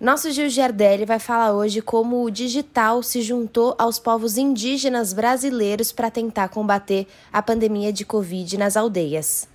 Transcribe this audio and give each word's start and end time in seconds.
Nosso 0.00 0.30
Gil 0.30 0.48
Giardelli 0.48 1.04
vai 1.04 1.18
falar 1.18 1.52
hoje 1.52 1.82
como 1.82 2.22
o 2.22 2.30
digital 2.30 3.02
se 3.02 3.20
juntou 3.20 3.74
aos 3.76 3.98
povos 3.98 4.38
indígenas 4.38 5.12
brasileiros 5.12 5.90
para 5.90 6.08
tentar 6.08 6.50
combater 6.50 7.04
a 7.32 7.42
pandemia 7.42 7.92
de 7.92 8.04
Covid 8.04 8.56
nas 8.56 8.76
aldeias. 8.76 9.48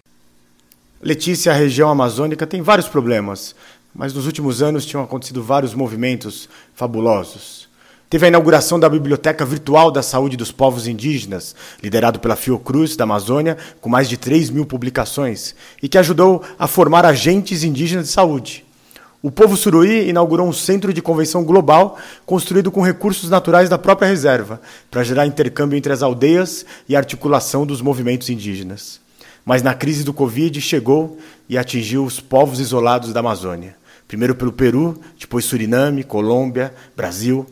Letícia, 1.01 1.53
a 1.53 1.55
região 1.55 1.89
amazônica 1.89 2.45
tem 2.45 2.61
vários 2.61 2.89
problemas, 2.89 3.55
mas 3.95 4.13
nos 4.13 4.25
últimos 4.25 4.61
anos 4.61 4.85
tinham 4.85 5.01
acontecido 5.01 5.41
vários 5.41 5.73
movimentos 5.73 6.49
fabulosos. 6.75 7.69
Teve 8.09 8.25
a 8.25 8.29
inauguração 8.29 8.77
da 8.77 8.89
Biblioteca 8.89 9.45
Virtual 9.45 9.89
da 9.91 10.03
Saúde 10.03 10.35
dos 10.35 10.51
Povos 10.51 10.87
Indígenas, 10.87 11.55
liderado 11.81 12.19
pela 12.19 12.35
Fiocruz 12.35 12.97
da 12.97 13.05
Amazônia, 13.05 13.57
com 13.79 13.87
mais 13.87 14.09
de 14.09 14.17
3 14.17 14.49
mil 14.49 14.65
publicações, 14.65 15.55
e 15.81 15.87
que 15.87 15.97
ajudou 15.97 16.43
a 16.59 16.67
formar 16.67 17.05
agentes 17.05 17.63
indígenas 17.63 18.07
de 18.07 18.11
saúde. 18.11 18.65
O 19.25 19.31
povo 19.31 19.55
suruí 19.55 20.09
inaugurou 20.09 20.45
um 20.45 20.51
centro 20.51 20.93
de 20.93 21.01
convenção 21.01 21.45
global 21.45 21.97
construído 22.25 22.69
com 22.69 22.81
recursos 22.81 23.29
naturais 23.29 23.69
da 23.69 23.77
própria 23.77 24.09
reserva, 24.09 24.59
para 24.91 25.01
gerar 25.01 25.25
intercâmbio 25.25 25.77
entre 25.77 25.93
as 25.93 26.03
aldeias 26.03 26.65
e 26.89 26.93
articulação 26.93 27.65
dos 27.65 27.81
movimentos 27.81 28.29
indígenas. 28.29 28.99
Mas 29.45 29.63
na 29.63 29.73
crise 29.73 30.03
do 30.03 30.11
Covid 30.11 30.59
chegou 30.59 31.17
e 31.47 31.57
atingiu 31.57 32.03
os 32.03 32.19
povos 32.19 32.59
isolados 32.59 33.13
da 33.13 33.21
Amazônia. 33.21 33.77
Primeiro 34.09 34.35
pelo 34.35 34.51
Peru, 34.51 34.99
depois 35.17 35.45
Suriname, 35.45 36.03
Colômbia, 36.03 36.73
Brasil. 36.93 37.45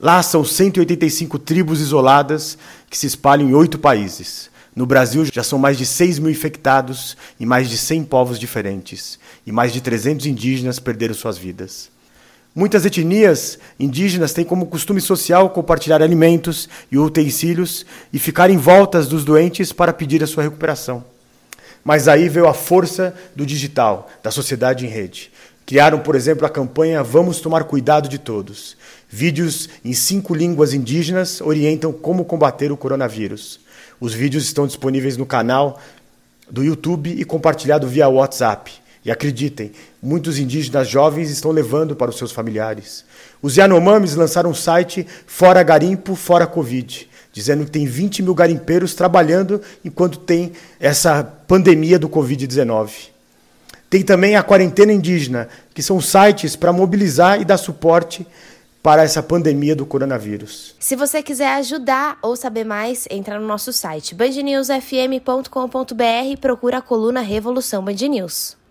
Lá 0.00 0.22
são 0.22 0.42
185 0.42 1.38
tribos 1.38 1.82
isoladas 1.82 2.56
que 2.88 2.96
se 2.96 3.06
espalham 3.06 3.50
em 3.50 3.54
oito 3.54 3.78
países. 3.78 4.48
No 4.74 4.86
Brasil 4.86 5.24
já 5.24 5.42
são 5.42 5.58
mais 5.58 5.78
de 5.78 5.86
6 5.86 6.18
mil 6.18 6.30
infectados 6.30 7.16
em 7.38 7.46
mais 7.46 7.70
de 7.70 7.78
100 7.78 8.04
povos 8.04 8.38
diferentes, 8.38 9.18
e 9.46 9.52
mais 9.52 9.72
de 9.72 9.80
300 9.80 10.26
indígenas 10.26 10.80
perderam 10.80 11.14
suas 11.14 11.38
vidas. 11.38 11.90
Muitas 12.54 12.84
etnias 12.84 13.58
indígenas 13.78 14.32
têm 14.32 14.44
como 14.44 14.66
costume 14.66 15.00
social 15.00 15.50
compartilhar 15.50 16.00
alimentos 16.00 16.68
e 16.90 16.96
utensílios 16.96 17.84
e 18.12 18.18
ficar 18.18 18.48
em 18.48 18.56
voltas 18.56 19.08
dos 19.08 19.24
doentes 19.24 19.72
para 19.72 19.92
pedir 19.92 20.22
a 20.22 20.26
sua 20.26 20.44
recuperação. 20.44 21.04
Mas 21.84 22.08
aí 22.08 22.28
veio 22.28 22.46
a 22.46 22.54
força 22.54 23.14
do 23.34 23.44
digital, 23.44 24.08
da 24.22 24.30
sociedade 24.30 24.86
em 24.86 24.88
rede. 24.88 25.32
Criaram, 25.66 25.98
por 25.98 26.14
exemplo, 26.14 26.44
a 26.44 26.50
campanha 26.50 27.02
Vamos 27.02 27.40
Tomar 27.40 27.64
Cuidado 27.64 28.06
de 28.06 28.18
Todos. 28.18 28.76
Vídeos 29.08 29.70
em 29.82 29.94
cinco 29.94 30.34
línguas 30.34 30.74
indígenas 30.74 31.40
orientam 31.40 31.90
como 31.90 32.24
combater 32.26 32.70
o 32.70 32.76
coronavírus. 32.76 33.60
Os 33.98 34.12
vídeos 34.12 34.44
estão 34.44 34.66
disponíveis 34.66 35.16
no 35.16 35.24
canal 35.24 35.80
do 36.50 36.62
YouTube 36.62 37.10
e 37.18 37.24
compartilhado 37.24 37.88
via 37.88 38.08
WhatsApp. 38.08 38.72
E 39.02 39.10
acreditem, 39.10 39.72
muitos 40.02 40.38
indígenas 40.38 40.86
jovens 40.86 41.30
estão 41.30 41.50
levando 41.50 41.96
para 41.96 42.10
os 42.10 42.18
seus 42.18 42.30
familiares. 42.30 43.02
Os 43.40 43.56
Yanomamis 43.56 44.14
lançaram 44.14 44.50
um 44.50 44.54
site 44.54 45.06
Fora 45.26 45.62
Garimpo, 45.62 46.14
Fora 46.14 46.46
Covid, 46.46 47.08
dizendo 47.32 47.64
que 47.64 47.70
tem 47.70 47.86
20 47.86 48.22
mil 48.22 48.34
garimpeiros 48.34 48.94
trabalhando 48.94 49.62
enquanto 49.82 50.18
tem 50.18 50.52
essa 50.78 51.24
pandemia 51.24 51.98
do 51.98 52.08
Covid-19. 52.08 53.13
Tem 53.94 54.02
também 54.02 54.34
a 54.34 54.42
Quarentena 54.42 54.92
Indígena, 54.92 55.48
que 55.72 55.80
são 55.80 56.00
sites 56.00 56.56
para 56.56 56.72
mobilizar 56.72 57.40
e 57.40 57.44
dar 57.44 57.56
suporte 57.56 58.26
para 58.82 59.04
essa 59.04 59.22
pandemia 59.22 59.76
do 59.76 59.86
coronavírus. 59.86 60.74
Se 60.80 60.96
você 60.96 61.22
quiser 61.22 61.54
ajudar 61.58 62.18
ou 62.20 62.34
saber 62.34 62.64
mais, 62.64 63.06
entra 63.08 63.38
no 63.38 63.46
nosso 63.46 63.72
site 63.72 64.12
bandnewsfm.com.br 64.12 66.26
e 66.28 66.36
procura 66.36 66.78
a 66.78 66.82
coluna 66.82 67.20
Revolução 67.20 67.84
Band 67.84 68.08
News. 68.10 68.56